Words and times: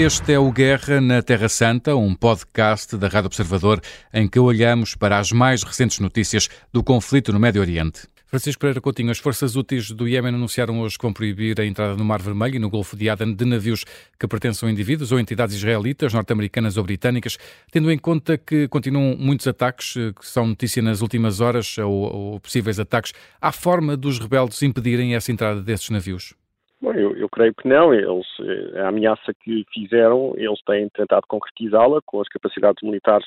Este 0.00 0.32
é 0.32 0.38
o 0.38 0.50
Guerra 0.50 0.98
na 0.98 1.20
Terra 1.20 1.46
Santa, 1.46 1.94
um 1.94 2.14
podcast 2.14 2.96
da 2.96 3.06
Rádio 3.06 3.26
Observador 3.26 3.82
em 4.14 4.26
que 4.26 4.40
olhamos 4.40 4.94
para 4.94 5.18
as 5.18 5.30
mais 5.30 5.62
recentes 5.62 5.98
notícias 5.98 6.48
do 6.72 6.82
conflito 6.82 7.34
no 7.34 7.38
Médio 7.38 7.60
Oriente. 7.60 8.08
Francisco 8.24 8.60
Pereira 8.60 8.80
Coutinho, 8.80 9.10
as 9.10 9.18
forças 9.18 9.56
úteis 9.56 9.90
do 9.90 10.08
Iémen 10.08 10.34
anunciaram 10.34 10.80
hoje 10.80 10.96
que 10.96 11.02
vão 11.02 11.12
proibir 11.12 11.60
a 11.60 11.66
entrada 11.66 11.96
no 11.96 12.04
Mar 12.04 12.22
Vermelho 12.22 12.56
e 12.56 12.58
no 12.58 12.70
Golfo 12.70 12.96
de 12.96 13.10
Aden 13.10 13.34
de 13.34 13.44
navios 13.44 13.84
que 14.18 14.26
pertençam 14.26 14.70
a 14.70 14.72
indivíduos 14.72 15.12
ou 15.12 15.20
entidades 15.20 15.54
israelitas, 15.54 16.14
norte-americanas 16.14 16.78
ou 16.78 16.84
britânicas, 16.84 17.36
tendo 17.70 17.90
em 17.90 17.98
conta 17.98 18.38
que 18.38 18.68
continuam 18.68 19.18
muitos 19.18 19.46
ataques, 19.46 19.96
eh, 19.98 20.14
que 20.18 20.26
são 20.26 20.46
notícia 20.46 20.80
nas 20.80 21.02
últimas 21.02 21.42
horas, 21.42 21.76
ou, 21.76 21.92
ou 21.92 22.40
possíveis 22.40 22.80
ataques. 22.80 23.12
Há 23.38 23.52
forma 23.52 23.98
dos 23.98 24.18
rebeldes 24.18 24.62
impedirem 24.62 25.14
essa 25.14 25.30
entrada 25.30 25.60
desses 25.60 25.90
navios? 25.90 26.39
Bom, 26.80 26.92
eu, 26.94 27.14
eu, 27.16 27.28
creio 27.28 27.54
que 27.54 27.68
não. 27.68 27.92
Eles, 27.92 28.26
eh, 28.40 28.80
a 28.80 28.88
ameaça 28.88 29.34
que 29.34 29.64
fizeram, 29.72 30.32
eles 30.36 30.60
têm 30.62 30.88
tentado 30.88 31.26
concretizá-la 31.28 32.00
com 32.06 32.20
as 32.20 32.28
capacidades 32.28 32.82
militares 32.82 33.26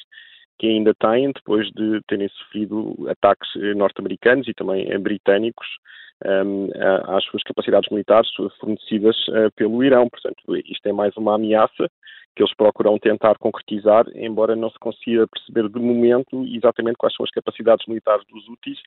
que 0.57 0.67
ainda 0.67 0.93
têm, 0.95 1.31
depois 1.31 1.67
de 1.71 2.01
terem 2.07 2.27
sofrido 2.29 2.95
ataques 3.09 3.49
eh, 3.57 3.73
norte-americanos 3.75 4.47
e 4.47 4.53
também 4.53 4.91
eh, 4.91 4.97
britânicos 4.97 5.67
um, 6.25 6.69
às 7.07 7.23
suas 7.25 7.43
capacidades 7.43 7.89
militares 7.91 8.29
fornecidas 8.59 9.17
uh, 9.27 9.51
pelo 9.55 9.83
Irão. 9.83 10.09
Portanto, 10.09 10.55
isto 10.65 10.87
é 10.87 10.93
mais 10.93 11.15
uma 11.17 11.35
ameaça 11.35 11.89
que 12.35 12.41
eles 12.41 12.55
procuram 12.55 12.97
tentar 12.97 13.37
concretizar, 13.37 14.05
embora 14.15 14.55
não 14.55 14.69
se 14.69 14.79
consiga 14.79 15.27
perceber 15.27 15.69
de 15.69 15.79
momento 15.79 16.43
exatamente 16.45 16.97
quais 16.97 17.15
são 17.15 17.23
as 17.23 17.31
capacidades 17.31 17.85
militares 17.87 18.25
dos 18.27 18.47
úteis 18.47 18.79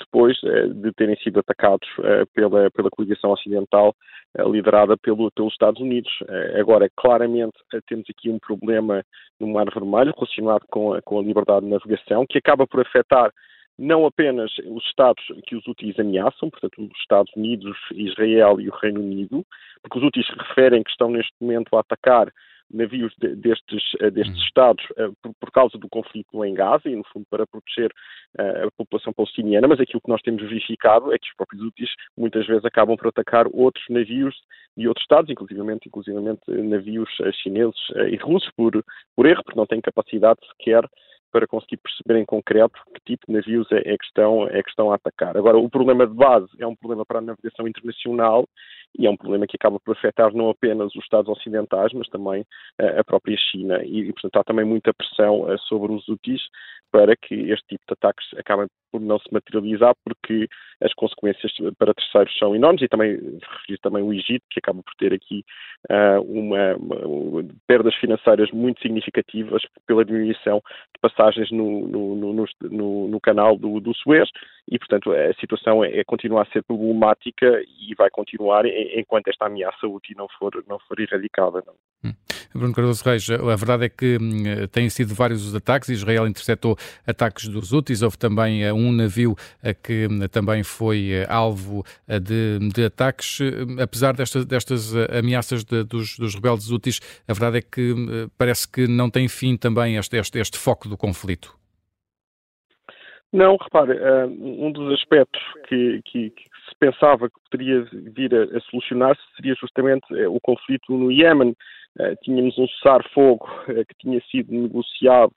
depois 0.00 0.38
eh, 0.44 0.68
de 0.68 0.92
terem 0.92 1.16
sido 1.16 1.40
atacados 1.40 1.88
eh, 2.02 2.24
pela, 2.34 2.70
pela 2.70 2.90
coligação 2.90 3.30
ocidental 3.30 3.94
eh, 4.36 4.42
liderada 4.44 4.96
pelo, 4.96 5.30
pelos 5.30 5.52
Estados 5.52 5.80
Unidos. 5.80 6.10
Agora, 6.58 6.88
claramente, 6.96 7.56
temos 7.86 8.06
aqui 8.10 8.30
um 8.30 8.38
problema 8.38 9.04
no 9.38 9.48
Mar 9.48 9.66
Vermelho 9.72 10.14
relacionado 10.16 10.64
com 10.70 10.94
a, 10.94 11.02
com 11.02 11.18
a 11.18 11.22
liberdade 11.22 11.64
de 11.64 11.70
navegação, 11.70 12.26
que 12.28 12.38
acaba 12.38 12.66
por 12.66 12.80
afetar 12.80 13.30
não 13.78 14.04
apenas 14.04 14.52
os 14.66 14.84
Estados 14.84 15.24
que 15.46 15.56
os 15.56 15.66
úteis 15.66 15.98
ameaçam, 15.98 16.50
portanto, 16.50 16.82
os 16.82 16.98
Estados 17.00 17.32
Unidos, 17.34 17.76
Israel 17.92 18.60
e 18.60 18.68
o 18.68 18.74
Reino 18.74 19.00
Unido, 19.00 19.44
porque 19.82 19.98
os 19.98 20.04
úteis 20.04 20.26
referem 20.28 20.82
que 20.82 20.90
estão 20.90 21.10
neste 21.10 21.32
momento 21.40 21.74
a 21.74 21.80
atacar 21.80 22.30
navios 22.72 23.12
de, 23.18 23.34
destes, 23.36 23.82
eh, 24.00 24.10
destes 24.10 24.36
uhum. 24.36 24.44
Estados 24.44 24.84
uh, 24.90 25.14
por, 25.22 25.34
por, 25.40 25.50
causa 25.50 25.78
do 25.78 25.88
conflito 25.88 26.44
em 26.44 26.54
Gaza 26.54 26.88
e, 26.88 26.96
no 26.96 27.04
fundo, 27.04 27.26
para 27.30 27.46
proteger 27.46 27.90
uh, 28.38 28.66
a 28.66 28.70
população 28.76 29.12
palestiniana, 29.12 29.68
mas 29.68 29.80
aquilo 29.80 30.00
que 30.00 30.08
nós 30.08 30.22
temos 30.22 30.42
verificado 30.42 31.12
é 31.12 31.18
que 31.18 31.28
os 31.28 31.36
próprios 31.36 31.62
úteis 31.62 31.90
muitas 32.16 32.46
vezes 32.46 32.64
acabam 32.64 32.96
por 32.96 33.08
atacar 33.08 33.46
outros 33.52 33.84
navios 33.88 34.34
de 34.76 34.86
outros 34.86 35.04
Estados, 35.04 35.30
inclusivamente, 35.30 35.88
inclusivamente 35.88 36.42
navios 36.48 37.10
chineses 37.42 37.80
e 38.10 38.16
russos, 38.16 38.48
por, 38.56 38.84
por 39.16 39.26
erro, 39.26 39.42
porque 39.42 39.58
não 39.58 39.66
têm 39.66 39.80
capacidade 39.80 40.38
sequer 40.46 40.88
para 41.32 41.46
conseguir 41.46 41.78
perceber 41.78 42.20
em 42.20 42.24
concreto 42.24 42.78
que 42.94 43.00
tipo 43.04 43.26
de 43.26 43.32
navios 43.32 43.70
é, 43.72 43.78
é, 43.78 43.96
que 43.96 44.04
estão, 44.04 44.46
é 44.48 44.62
que 44.62 44.70
estão 44.70 44.92
a 44.92 44.96
atacar. 44.96 45.36
Agora, 45.36 45.58
o 45.58 45.70
problema 45.70 46.06
de 46.06 46.14
base 46.14 46.48
é 46.58 46.66
um 46.66 46.76
problema 46.76 47.04
para 47.06 47.18
a 47.18 47.22
navegação 47.22 47.66
internacional 47.66 48.48
e 48.98 49.06
é 49.06 49.10
um 49.10 49.16
problema 49.16 49.46
que 49.46 49.56
acaba 49.56 49.78
por 49.80 49.96
afetar 49.96 50.32
não 50.34 50.50
apenas 50.50 50.94
os 50.94 51.02
Estados 51.02 51.30
ocidentais, 51.30 51.92
mas 51.92 52.08
também 52.08 52.42
uh, 52.42 53.00
a 53.00 53.04
própria 53.04 53.36
China. 53.36 53.82
E, 53.84 54.12
portanto, 54.12 54.36
há 54.36 54.44
também 54.44 54.64
muita 54.64 54.92
pressão 54.92 55.42
uh, 55.42 55.58
sobre 55.60 55.92
os 55.92 56.08
úteis 56.08 56.42
para 56.92 57.14
que 57.16 57.34
este 57.34 57.64
tipo 57.68 57.84
de 57.86 57.92
ataques 57.92 58.26
acabem 58.36 58.66
por 58.90 59.00
não 59.00 59.18
se 59.20 59.32
materializar, 59.32 59.94
porque 60.04 60.48
as 60.82 60.92
consequências 60.94 61.52
para 61.78 61.94
terceiros 61.94 62.36
são 62.36 62.56
enormes 62.56 62.82
e 62.82 62.88
também 62.88 63.12
referi 63.12 63.78
também 63.80 64.02
o 64.02 64.12
Egito, 64.12 64.44
que 64.50 64.58
acaba 64.58 64.82
por 64.82 64.94
ter 64.96 65.12
aqui 65.12 65.44
uh, 65.88 66.20
uma, 66.22 66.74
uma, 66.76 67.44
perdas 67.68 67.94
financeiras 67.96 68.50
muito 68.50 68.82
significativas 68.82 69.62
pela 69.86 70.04
diminuição 70.04 70.60
de 70.92 71.00
passagens 71.00 71.50
no, 71.52 71.86
no, 71.86 72.16
no, 72.16 72.46
no, 72.62 73.08
no 73.08 73.20
canal 73.20 73.56
do, 73.56 73.78
do 73.78 73.94
Suez 73.94 74.28
e, 74.70 74.78
portanto, 74.78 75.12
a 75.12 75.34
situação 75.34 75.82
é, 75.84 75.98
é 75.98 76.04
continua 76.04 76.42
a 76.42 76.46
ser 76.46 76.62
problemática 76.62 77.60
e 77.80 77.94
vai 77.96 78.08
continuar 78.08 78.64
enquanto 78.66 79.28
esta 79.28 79.46
ameaça 79.46 79.86
útil 79.86 80.16
não 80.16 80.28
for, 80.38 80.64
não 80.68 80.78
for 80.78 81.00
erradicada. 81.00 81.62
Não. 81.66 81.74
Hum. 82.04 82.14
Bruno 82.54 82.74
Cardoso 82.74 83.04
Reis, 83.04 83.28
a 83.30 83.56
verdade 83.56 83.84
é 83.84 83.88
que 83.88 84.18
hum, 84.20 84.66
têm 84.72 84.88
sido 84.88 85.14
vários 85.14 85.46
os 85.46 85.54
ataques. 85.54 85.88
Israel 85.88 86.26
interceptou 86.26 86.76
ataques 87.06 87.48
dos 87.48 87.72
úteis. 87.72 88.02
Houve 88.02 88.18
também 88.18 88.68
uh, 88.68 88.74
um 88.74 88.92
navio 88.92 89.32
uh, 89.32 89.82
que 89.82 90.06
hum, 90.06 90.20
também 90.28 90.62
foi 90.62 91.10
uh, 91.22 91.32
alvo 91.32 91.84
de, 92.06 92.58
de, 92.72 92.84
ataques. 92.84 93.38
Apesar 93.80 94.14
destas, 94.14 94.44
destas 94.44 94.94
ameaças 95.16 95.64
de, 95.64 95.84
dos, 95.84 96.16
dos, 96.16 96.34
rebeldes 96.34 96.70
úteis, 96.70 97.00
a 97.26 97.32
verdade 97.32 97.58
é 97.58 97.62
que 97.62 97.94
parece 98.36 98.68
que 98.68 98.86
não 98.86 99.10
tem 99.10 99.28
fim 99.28 99.56
também 99.56 99.96
este, 99.96 100.16
este, 100.16 100.38
este 100.38 100.58
foco 100.58 100.88
do 100.88 100.96
conflito. 100.96 101.59
Não, 103.32 103.56
repare, 103.56 103.96
um 104.26 104.72
dos 104.72 104.92
aspectos 104.94 105.40
que, 105.68 106.00
que, 106.04 106.30
que, 106.30 106.42
se 106.68 106.76
pensava 106.78 107.28
que 107.28 107.36
poderia 107.50 107.86
vir 107.92 108.34
a, 108.34 108.56
a 108.56 108.60
solucionar-se 108.62 109.22
seria 109.36 109.54
justamente 109.54 110.12
o 110.26 110.40
conflito 110.40 110.92
no 110.92 111.12
Iémen. 111.12 111.54
Eh, 111.98 112.14
tínhamos 112.22 112.56
um 112.56 112.68
cessar-fogo 112.68 113.48
eh, 113.68 113.84
que 113.84 113.94
tinha 113.98 114.20
sido 114.30 114.52
negociado 114.52 115.32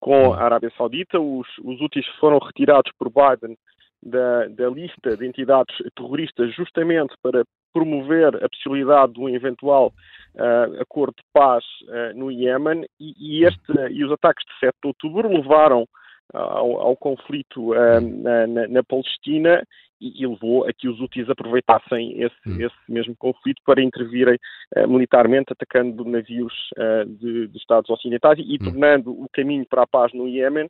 com 0.00 0.32
a 0.32 0.42
Arábia 0.42 0.72
Saudita, 0.76 1.20
os, 1.20 1.46
os 1.62 1.80
úteis 1.80 2.06
foram 2.18 2.38
retirados 2.38 2.90
por 2.98 3.10
Biden 3.10 3.56
da, 4.02 4.46
da, 4.48 4.70
lista 4.70 5.14
de 5.14 5.26
entidades 5.26 5.76
terroristas 5.94 6.54
justamente 6.54 7.14
para 7.22 7.44
promover 7.72 8.34
a 8.42 8.48
possibilidade 8.48 9.12
de 9.12 9.20
um 9.20 9.28
eventual 9.28 9.92
uh, 10.36 10.80
acordo 10.80 11.14
de 11.18 11.22
paz 11.34 11.62
uh, 11.82 12.18
no 12.18 12.30
Iémen 12.30 12.86
e, 12.98 13.12
e, 13.18 13.44
este, 13.44 13.72
e 13.90 14.02
os 14.02 14.10
ataques 14.10 14.44
de 14.46 14.58
7 14.58 14.74
de 14.82 14.88
outubro 14.88 15.28
levaram 15.28 15.86
ao, 16.32 16.80
ao 16.80 16.96
conflito 16.96 17.72
uh, 17.72 18.00
na, 18.00 18.46
na, 18.46 18.68
na, 18.68 18.82
Palestina 18.82 19.66
e, 20.00 20.22
e, 20.22 20.26
levou 20.26 20.66
a 20.66 20.72
que 20.72 20.88
os 20.88 21.00
úteis 21.00 21.28
aproveitassem 21.28 22.22
esse, 22.22 22.62
esse 22.62 22.74
mesmo 22.88 23.14
conflito 23.16 23.60
para 23.64 23.82
intervirem 23.82 24.38
uh, 24.76 24.88
militarmente, 24.88 25.52
atacando 25.52 26.04
navios 26.04 26.52
uh, 26.78 27.06
de, 27.06 27.48
de, 27.48 27.58
Estados 27.58 27.90
ocidentais 27.90 28.38
e, 28.38 28.42
e 28.42 28.54
hum. 28.54 28.64
tornando 28.64 29.10
o 29.10 29.26
caminho 29.32 29.66
para 29.68 29.82
a 29.82 29.86
paz 29.86 30.12
no 30.12 30.28
Iémen 30.28 30.68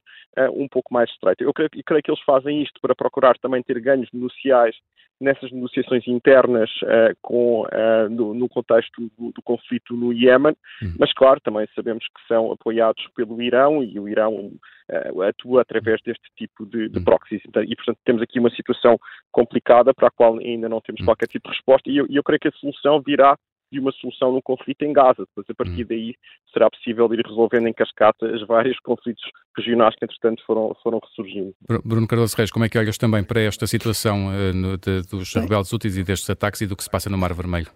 um 0.54 0.68
pouco 0.68 0.92
mais 0.92 1.10
estreito. 1.10 1.44
Eu 1.44 1.52
creio, 1.52 1.70
eu 1.74 1.82
creio 1.84 2.02
que 2.02 2.10
eles 2.10 2.22
fazem 2.22 2.62
isto 2.62 2.80
para 2.80 2.94
procurar 2.94 3.36
também 3.38 3.62
ter 3.62 3.80
ganhos 3.80 4.08
negociais 4.12 4.74
nessas 5.20 5.52
negociações 5.52 6.06
internas 6.08 6.70
uh, 6.82 7.14
com, 7.20 7.62
uh, 7.62 8.08
no, 8.10 8.32
no, 8.32 8.48
contexto 8.48 9.10
do, 9.18 9.30
do, 9.32 9.42
conflito 9.42 9.94
no 9.94 10.12
Iémen, 10.12 10.56
uhum. 10.82 10.94
mas 10.98 11.12
claro, 11.12 11.40
também 11.40 11.68
sabemos 11.74 12.04
que 12.06 12.26
são 12.26 12.50
apoiados 12.50 13.06
pelo 13.14 13.40
Irão 13.42 13.84
e 13.84 14.00
o 14.00 14.08
Irão 14.08 14.50
uh, 14.90 15.22
atua 15.22 15.60
através 15.60 16.00
deste 16.02 16.24
tipo 16.36 16.64
de, 16.64 16.88
de 16.88 16.98
uhum. 16.98 17.04
proxies. 17.04 17.42
Então, 17.46 17.62
e, 17.62 17.76
portanto, 17.76 17.98
temos 18.04 18.22
aqui 18.22 18.40
uma 18.40 18.50
situação 18.50 18.98
complicada 19.30 19.92
para 19.92 20.08
a 20.08 20.10
qual 20.10 20.38
ainda 20.38 20.68
não 20.68 20.80
temos 20.80 21.00
uhum. 21.00 21.06
qualquer 21.06 21.26
tipo 21.26 21.48
de 21.48 21.54
resposta 21.54 21.90
e 21.90 21.98
eu, 21.98 22.06
eu 22.08 22.22
creio 22.22 22.40
que 22.40 22.48
a 22.48 22.52
solução 22.52 23.02
virá 23.02 23.36
de 23.72 23.78
uma 23.78 23.92
solução 23.92 24.32
no 24.32 24.42
conflito 24.42 24.82
em 24.82 24.92
Gaza. 24.92 25.24
Depois, 25.26 25.46
a 25.48 25.54
partir 25.54 25.82
hum. 25.82 25.86
daí, 25.88 26.14
será 26.52 26.68
possível 26.70 27.12
ir 27.14 27.24
resolvendo 27.26 27.68
em 27.68 27.72
cascata 27.72 28.26
os 28.26 28.46
vários 28.46 28.78
conflitos 28.80 29.22
regionais 29.56 29.94
que, 29.96 30.04
entretanto, 30.04 30.42
foram, 30.46 30.74
foram 30.82 31.00
ressurgindo. 31.02 31.54
Bruno 31.84 32.06
Cardoso 32.06 32.36
Reis, 32.36 32.50
como 32.50 32.64
é 32.64 32.68
que 32.68 32.78
olhas 32.78 32.98
também 32.98 33.22
para 33.24 33.40
esta 33.40 33.66
situação 33.66 34.28
uh, 34.28 34.52
no, 34.54 34.76
de, 34.76 35.02
dos 35.02 35.32
rebeldes 35.34 35.72
úteis 35.72 35.96
e 35.96 36.04
destes 36.04 36.28
ataques 36.28 36.60
e 36.60 36.66
do 36.66 36.76
que 36.76 36.84
se 36.84 36.90
passa 36.90 37.08
no 37.10 37.18
Mar 37.18 37.32
Vermelho? 37.34 37.70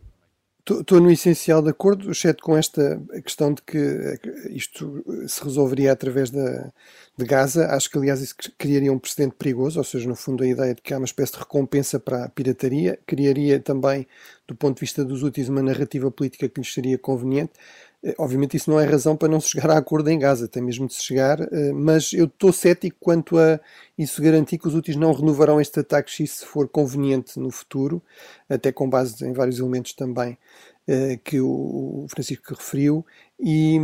Estou 0.66 0.98
no 0.98 1.10
essencial 1.10 1.60
de 1.60 1.68
acordo, 1.68 2.10
exceto 2.10 2.42
com 2.42 2.56
esta 2.56 2.98
questão 3.22 3.52
de 3.52 3.60
que 3.60 4.18
isto 4.48 5.04
se 5.28 5.44
resolveria 5.44 5.92
através 5.92 6.30
da, 6.30 6.72
de 7.18 7.24
Gaza. 7.26 7.66
Acho 7.66 7.90
que, 7.90 7.98
aliás, 7.98 8.22
isso 8.22 8.34
criaria 8.56 8.90
um 8.90 8.98
precedente 8.98 9.34
perigoso, 9.36 9.78
ou 9.78 9.84
seja, 9.84 10.08
no 10.08 10.16
fundo, 10.16 10.42
a 10.42 10.46
ideia 10.46 10.74
de 10.74 10.80
que 10.80 10.94
há 10.94 10.96
uma 10.96 11.04
espécie 11.04 11.32
de 11.32 11.40
recompensa 11.40 12.00
para 12.00 12.24
a 12.24 12.28
pirataria. 12.30 12.98
Criaria 13.06 13.60
também, 13.60 14.06
do 14.48 14.54
ponto 14.54 14.76
de 14.76 14.80
vista 14.80 15.04
dos 15.04 15.22
úteis, 15.22 15.50
uma 15.50 15.62
narrativa 15.62 16.10
política 16.10 16.48
que 16.48 16.58
lhes 16.58 16.72
seria 16.72 16.96
conveniente. 16.96 17.52
Eh, 18.04 18.14
obviamente, 18.18 18.56
isso 18.56 18.70
não 18.70 18.78
é 18.78 18.84
razão 18.84 19.16
para 19.16 19.28
não 19.28 19.40
se 19.40 19.48
chegar 19.50 19.70
a 19.70 19.78
acordo 19.78 20.10
em 20.10 20.18
Gaza, 20.18 20.46
tem 20.46 20.62
mesmo 20.62 20.86
de 20.86 20.94
se 20.94 21.02
chegar, 21.02 21.40
eh, 21.40 21.72
mas 21.72 22.12
eu 22.12 22.26
estou 22.26 22.52
cético 22.52 22.96
quanto 23.00 23.38
a 23.38 23.58
isso 23.96 24.20
garantir 24.22 24.58
que 24.58 24.68
os 24.68 24.74
úteis 24.74 24.96
não 24.96 25.12
renovarão 25.12 25.60
este 25.60 25.80
ataque 25.80 26.10
se 26.26 26.44
for 26.44 26.68
conveniente 26.68 27.38
no 27.40 27.50
futuro, 27.50 28.02
até 28.48 28.70
com 28.72 28.88
base 28.90 29.24
em 29.26 29.32
vários 29.32 29.58
elementos 29.58 29.94
também 29.94 30.36
eh, 30.86 31.18
que 31.24 31.40
o 31.40 32.06
Francisco 32.10 32.54
referiu, 32.54 33.06
e 33.40 33.78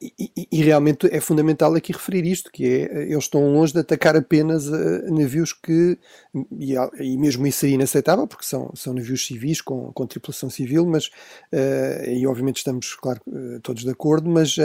e, 0.00 0.48
e, 0.52 0.62
realmente 0.62 1.08
é 1.10 1.18
fundamental 1.18 1.74
aqui 1.74 1.92
referir 1.92 2.26
isto, 2.26 2.52
que 2.52 2.66
é, 2.66 2.82
eh, 2.82 3.02
eles 3.04 3.24
estão 3.24 3.52
longe 3.54 3.72
de 3.72 3.78
atacar 3.78 4.14
apenas 4.14 4.68
uh, 4.68 5.10
navios 5.10 5.54
que, 5.54 5.98
e, 6.58 6.74
e, 7.00 7.16
mesmo 7.16 7.46
isso 7.46 7.60
seria 7.60 7.76
inaceitável, 7.76 8.26
porque 8.26 8.44
são, 8.44 8.70
são 8.74 8.92
navios 8.92 9.26
civis 9.26 9.62
com, 9.62 9.90
com 9.92 10.06
tripulação 10.06 10.50
civil, 10.50 10.84
mas, 10.86 11.10
e 12.06 12.26
obviamente 12.26 12.58
estamos, 12.58 12.94
claro, 12.94 13.20
todos 13.62 13.82
de 13.82 13.90
acordo, 13.90 14.28
mas 14.28 14.56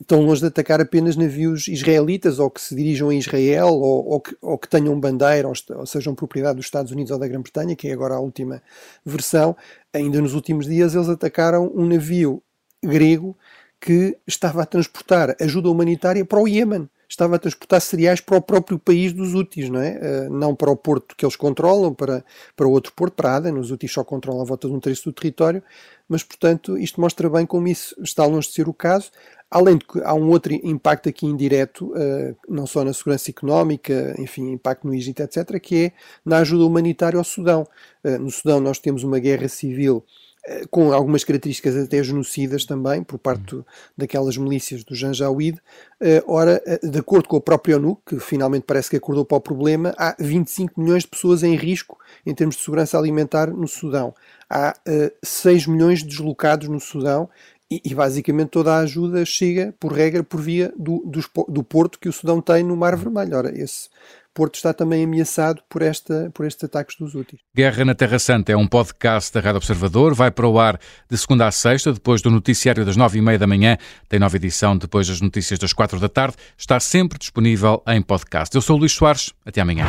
estão 0.00 0.22
longe 0.22 0.40
de 0.40 0.48
atacar 0.48 0.80
apenas 0.80 1.16
navios 1.16 1.66
israelitas, 1.68 2.38
ou 2.38 2.50
que 2.50 2.60
se 2.60 2.74
dirijam 2.74 3.08
a 3.08 3.14
Israel, 3.14 3.68
ou, 3.68 4.06
ou, 4.06 4.20
que, 4.20 4.36
ou 4.42 4.58
que, 4.58 4.68
tenham 4.68 4.98
bandeira, 4.98 5.48
ou, 5.48 5.54
ou 5.76 5.86
sejam 5.86 6.14
propriedade 6.14 6.56
dos 6.56 6.66
Estados 6.66 6.92
Unidos 6.92 7.10
ou 7.10 7.18
da 7.18 7.26
Grã-Bretanha, 7.26 7.74
que 7.74 7.88
é 7.88 7.92
agora 7.92 8.14
a 8.14 8.20
última 8.20 8.62
versão. 9.04 9.56
Ainda 9.92 10.20
nos 10.20 10.34
últimos 10.34 10.66
dias 10.66 10.94
eles 10.94 11.08
atacaram 11.08 11.72
um 11.74 11.86
navio 11.86 12.42
grego 12.82 13.36
que 13.80 14.16
estava 14.26 14.62
a 14.62 14.66
transportar 14.66 15.36
ajuda 15.40 15.70
humanitária 15.70 16.24
para 16.24 16.40
o 16.40 16.48
Iêmen 16.48 16.88
estava 17.08 17.36
a 17.36 17.38
transportar 17.38 17.80
cereais 17.80 18.20
para 18.20 18.36
o 18.36 18.42
próprio 18.42 18.78
país 18.78 19.12
dos 19.12 19.34
Houthis, 19.34 19.70
não 19.70 19.80
é? 19.80 20.26
Uh, 20.26 20.30
não 20.30 20.54
para 20.54 20.70
o 20.70 20.76
porto 20.76 21.16
que 21.16 21.24
eles 21.24 21.36
controlam, 21.36 21.94
para, 21.94 22.22
para 22.54 22.68
outro 22.68 22.92
porto, 22.92 23.14
para 23.14 23.36
Aden, 23.36 23.58
os 23.58 23.70
Houthis 23.70 23.90
só 23.90 24.04
controlam 24.04 24.42
a 24.42 24.44
volta 24.44 24.68
de 24.68 24.74
um 24.74 24.80
terço 24.80 25.04
do 25.04 25.12
território, 25.12 25.62
mas, 26.06 26.22
portanto, 26.22 26.76
isto 26.76 27.00
mostra 27.00 27.30
bem 27.30 27.46
como 27.46 27.66
isso 27.66 27.96
está 28.02 28.26
longe 28.26 28.48
de 28.48 28.54
ser 28.54 28.68
o 28.68 28.74
caso, 28.74 29.10
além 29.50 29.78
de 29.78 29.86
que 29.86 30.02
há 30.02 30.12
um 30.12 30.28
outro 30.28 30.52
impacto 30.52 31.08
aqui 31.08 31.24
indireto, 31.24 31.92
uh, 31.92 32.36
não 32.46 32.66
só 32.66 32.84
na 32.84 32.92
segurança 32.92 33.30
económica, 33.30 34.14
enfim, 34.18 34.50
impacto 34.52 34.86
no 34.86 34.94
Egito, 34.94 35.22
etc., 35.22 35.58
que 35.58 35.86
é 35.86 35.92
na 36.24 36.38
ajuda 36.38 36.66
humanitária 36.66 37.16
ao 37.16 37.24
Sudão. 37.24 37.66
Uh, 38.04 38.18
no 38.18 38.30
Sudão 38.30 38.60
nós 38.60 38.78
temos 38.78 39.02
uma 39.02 39.18
guerra 39.18 39.48
civil 39.48 40.04
eh, 40.04 40.27
com 40.70 40.92
algumas 40.92 41.24
características 41.24 41.76
até 41.76 42.02
genocidas 42.02 42.64
também, 42.64 43.02
por 43.02 43.18
parte 43.18 43.56
uhum. 43.56 43.64
daquelas 43.96 44.36
milícias 44.36 44.84
do 44.84 44.94
Janjaweed. 44.94 45.58
Eh, 46.00 46.22
ora, 46.26 46.62
eh, 46.66 46.80
de 46.82 46.98
acordo 46.98 47.28
com 47.28 47.36
a 47.36 47.40
própria 47.40 47.76
ONU, 47.76 47.98
que 48.06 48.18
finalmente 48.18 48.64
parece 48.64 48.90
que 48.90 48.96
acordou 48.96 49.24
para 49.24 49.38
o 49.38 49.40
problema, 49.40 49.94
há 49.96 50.16
25 50.18 50.80
milhões 50.80 51.02
de 51.02 51.08
pessoas 51.08 51.42
em 51.42 51.54
risco 51.54 51.98
em 52.24 52.34
termos 52.34 52.56
de 52.56 52.62
segurança 52.62 52.98
alimentar 52.98 53.50
no 53.50 53.68
Sudão. 53.68 54.14
Há 54.48 54.74
6 55.22 55.66
milhões 55.66 56.00
de 56.00 56.06
deslocados 56.06 56.68
no 56.68 56.80
Sudão 56.80 57.28
e, 57.70 57.82
e, 57.84 57.94
basicamente 57.94 58.48
toda 58.48 58.72
a 58.72 58.78
ajuda 58.78 59.24
chega, 59.26 59.74
por 59.78 59.92
regra, 59.92 60.22
por 60.24 60.40
via 60.40 60.72
do, 60.76 61.02
do, 61.04 61.20
do, 61.48 61.62
porto 61.62 61.98
que 61.98 62.08
o 62.08 62.12
Sudão 62.12 62.40
tem 62.40 62.62
no 62.62 62.74
Mar 62.74 62.96
Vermelho. 62.96 63.36
Ora, 63.36 63.58
esse 63.58 63.90
Porto 64.38 64.54
está 64.54 64.72
também 64.72 65.02
ameaçado 65.02 65.60
por, 65.68 65.82
esta, 65.82 66.30
por 66.32 66.46
estes 66.46 66.62
ataques 66.62 66.94
dos 66.96 67.12
úteis. 67.12 67.42
Guerra 67.52 67.84
na 67.84 67.92
Terra 67.92 68.20
Santa 68.20 68.52
é 68.52 68.56
um 68.56 68.68
podcast 68.68 69.34
da 69.34 69.40
Rádio 69.40 69.56
Observador. 69.56 70.14
Vai 70.14 70.30
para 70.30 70.46
o 70.46 70.60
ar 70.60 70.78
de 71.10 71.18
segunda 71.18 71.48
a 71.48 71.50
sexta, 71.50 71.92
depois 71.92 72.22
do 72.22 72.30
noticiário 72.30 72.84
das 72.84 72.96
nove 72.96 73.18
e 73.18 73.20
meia 73.20 73.36
da 73.36 73.48
manhã. 73.48 73.76
Tem 74.08 74.20
nova 74.20 74.36
edição 74.36 74.78
depois 74.78 75.08
das 75.08 75.20
notícias 75.20 75.58
das 75.58 75.72
quatro 75.72 75.98
da 75.98 76.08
tarde. 76.08 76.36
Está 76.56 76.78
sempre 76.78 77.18
disponível 77.18 77.82
em 77.88 78.00
podcast. 78.00 78.54
Eu 78.54 78.62
sou 78.62 78.76
o 78.76 78.78
Luís 78.78 78.92
Soares. 78.92 79.32
Até 79.44 79.60
amanhã. 79.60 79.84